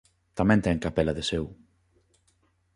[0.37, 1.45] Tamén ten capela de seu.